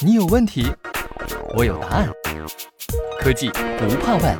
[0.00, 0.66] 你有问题，
[1.56, 2.08] 我有答案。
[3.20, 4.38] 科技不怕问。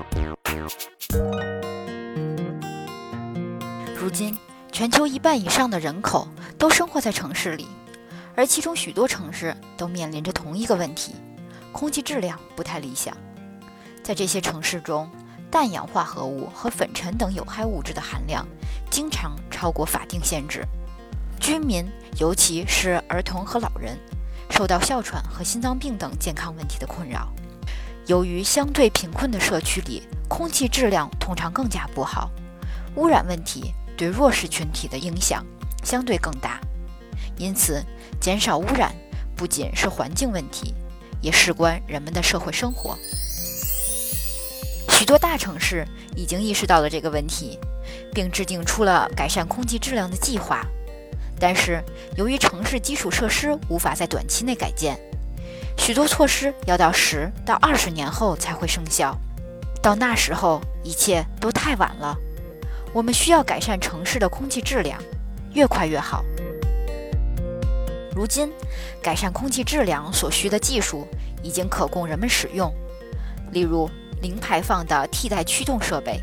[3.97, 4.37] 如今，
[4.71, 6.29] 全球一半以上的人口
[6.59, 7.67] 都生活在城市里，
[8.35, 11.15] 而其中许多城市都面临着同一个问题：
[11.73, 13.17] 空气质量不太理想。
[14.03, 15.09] 在这些城市中，
[15.51, 18.47] 氮氧化合物和粉尘等有害物质的含量
[18.91, 20.65] 经常超过法定限制，
[21.41, 21.85] 居民，
[22.19, 23.97] 尤其是儿童和老人。
[24.53, 27.33] 受到哮喘和心脏病等健康问题的困扰。
[28.07, 32.31] 由于相对贫困的社区里空气质量通常更加不好，
[32.97, 35.45] 污染问题对弱势群体的影响
[35.83, 36.61] 相对更大。
[37.39, 37.83] 因此，
[38.21, 38.95] 减少污染
[39.35, 40.75] 不仅是环境问题，
[41.23, 42.97] 也事关人们的社会生活。
[44.91, 47.59] 许多大城市已经意识到了这个问题，
[48.13, 50.65] 并制定出了改善空气质量的计划。
[51.45, 51.83] 但是，
[52.15, 54.97] 由于城市基础设施无法在短期内改建，
[55.77, 59.19] 许多措施要到十到二十年后才会生效。
[59.83, 62.17] 到那时候，一切都太晚了。
[62.93, 65.03] 我们需要改善城市的空气质量，
[65.53, 66.25] 越快越好。
[68.15, 68.53] 如今，
[69.03, 71.09] 改善空气质量所需的技术
[71.43, 72.73] 已经可供人们使用，
[73.51, 76.23] 例如零排放的替代驱动设备。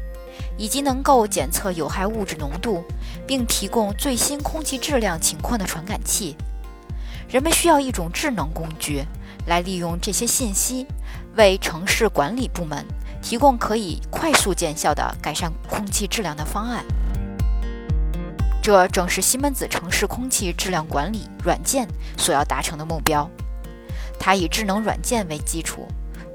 [0.58, 2.84] 以及能够检测有害物质浓度，
[3.28, 6.36] 并提供最新空气质量情况的传感器。
[7.30, 9.04] 人们需要一种智能工具，
[9.46, 10.88] 来利用这些信息，
[11.36, 12.84] 为城市管理部门
[13.22, 16.84] 提供可以快速见效的改善空气质量的方案。
[18.62, 21.88] 这正是西门子城市空气质量管理软件
[22.18, 23.30] 所要达成的目标。
[24.20, 25.88] 它以智能软件为基础。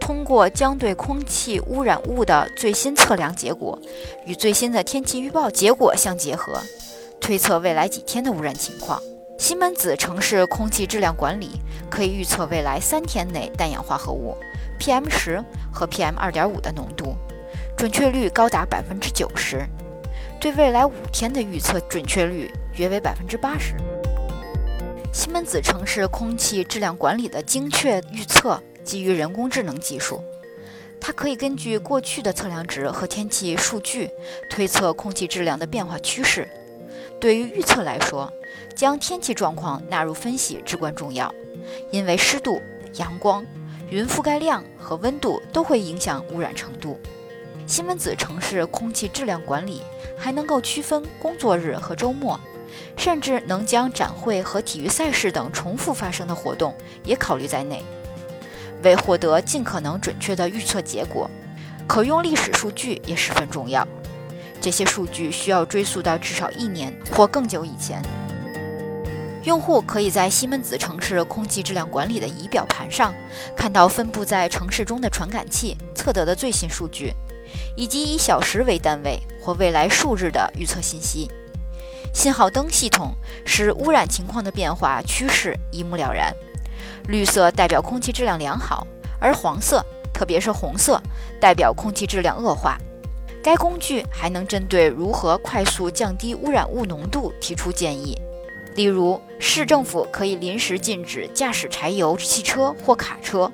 [0.05, 3.81] 通过将对空气污染物的最新测量结果
[4.27, 6.61] 与最新的天气预报结果相结合，
[7.19, 9.01] 推测未来几天的污染情况。
[9.39, 11.53] 西门子城市空气质量管理
[11.89, 14.37] 可以预测未来三天内氮氧化合物
[14.79, 17.17] （PM 十）和 PM 二点五的浓度，
[17.75, 19.67] 准确率高达百分之九十。
[20.39, 23.75] 对未来五天的预测准确率约为百分之八十。
[25.15, 28.63] 西门子城市空气质量管理的精确预测。
[28.85, 30.23] 基于人工智能技术，
[31.01, 34.11] 它可以根据过去的测量值和天气数据
[34.51, 36.49] 推测空气质量的变化趋势。
[37.21, 38.31] 对于预测来说，
[38.77, 41.35] 将天气状况纳入分析至关重要，
[41.91, 42.61] 因为湿度、
[42.95, 43.45] 阳光、
[43.89, 46.99] 云覆盖量和温度都会影响污染程度。
[47.67, 49.81] 西门子城市空气质量管理
[50.19, 52.39] 还能够区分工作日和周末，
[52.97, 56.75] 甚至能将展会和体育赛事等重复发生的活动
[57.05, 57.83] 也考虑在内。
[58.85, 61.29] 为获得尽可能准确的预测结果，
[61.89, 63.87] 可用历史数据也十分重要。
[64.61, 68.01] 这些数据需要追溯到至少一年或更久以前。
[69.43, 73.13] 用户可以在西门子城市空气质量管理的仪表盘上
[73.55, 77.13] 看到分布在城市中的传感器测得的最新数据，
[77.77, 81.31] 以及以小时为单位或未来数日的预测信息。
[82.15, 86.33] 信号灯系统使污染情况的变化趋势一目了然。
[87.07, 88.87] 绿色代表空气质量良好，
[89.19, 91.01] 而黄色，特别是红色，
[91.41, 92.79] 代表空气质量恶化。
[93.43, 98.19] 该工具还能针对如何快速降低污染物浓度提出建议，
[98.75, 103.53] 例如，市政府可以临时禁止驾驶柴油汽车或卡车，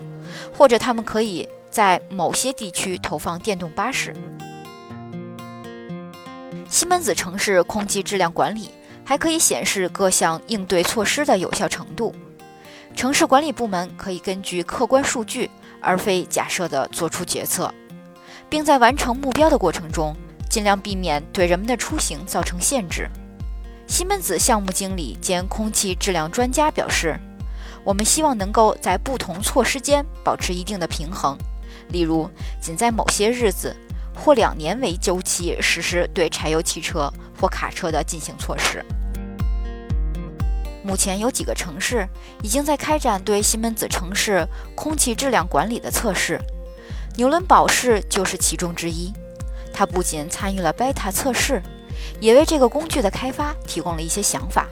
[0.56, 4.14] 或者他们可以在某些地区投放电动巴士。
[6.68, 8.70] 西门子城市空气质量管理
[9.04, 12.14] 还可以显示各项应对措施的有效程度。
[12.94, 17.72] 城市管理部门可以根据客观数据，而非假设的做出决策，
[18.48, 20.14] 并在完成目标的过程中，
[20.50, 23.08] 尽量避免对人们的出行造成限制。
[23.86, 27.18] 西门子项目经理兼空气质量专家表示
[27.82, 31.36] ：“我们希望能够在不同措施间保持一定的平衡，
[31.88, 32.28] 例如，
[32.60, 33.74] 仅在某些日子
[34.14, 38.84] 或两年为周期实施对柴油汽车或卡车的进行措施。”
[40.82, 42.08] 目前有几个城市
[42.42, 46.40] 已经在开展对西门子城市空气质量管理的测试，
[47.16, 49.12] 纽伦堡市就是其中之一。
[49.72, 51.62] 它不仅参与了 beta 测试，
[52.18, 54.66] 也为这个工具的开发提供了一些想法。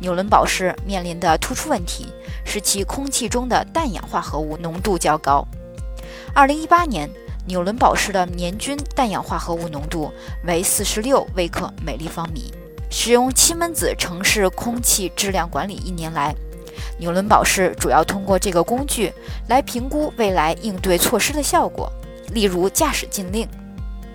[0.00, 2.06] 纽伦堡市面临的突出问题
[2.44, 5.44] 是其空气中的氮氧化合物浓度较高。
[6.36, 7.10] 2018年，
[7.46, 10.12] 纽伦堡市的年均氮氧化合物浓度
[10.44, 12.52] 为46微克每立方米。
[12.90, 16.34] 使用西门子城市空气质量管理一年来，
[16.98, 19.12] 纽伦堡市主要通过这个工具
[19.48, 21.92] 来评估未来应对措施的效果，
[22.32, 23.46] 例如驾驶禁令。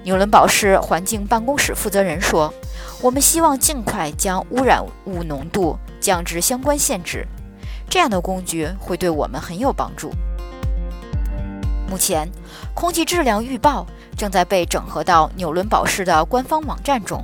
[0.04, 2.54] 纽伦堡市环境办公室负责人说
[3.00, 7.26] ：“我们希望尽快将污染物浓度降至相关限制，
[7.90, 10.12] 这样的工具会对我们很有帮助。
[11.90, 12.28] 目前，
[12.74, 13.88] 空气质量预报
[14.18, 17.24] 正在被整合到纽伦堡市的官方网站中。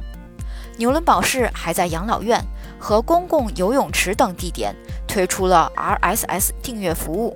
[0.80, 2.42] 纽伦堡市还在养老院
[2.80, 4.74] 和公共游泳池等地点
[5.06, 7.36] 推出了 RSS 订阅服务，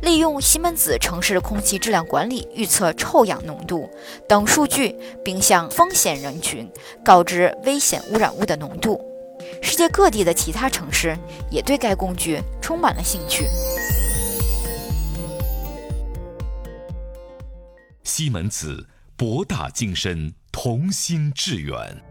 [0.00, 3.90] 利用西门子城市空气质量管理预测臭氧浓度
[4.26, 6.66] 等数据，并向风险人群
[7.04, 8.98] 告知危险污染物的浓度。
[9.60, 11.14] 世界各地的其他城市
[11.50, 13.44] 也对该工具充满了兴趣。
[18.04, 18.86] 西门子，
[19.18, 22.02] 博大精深，同心致远。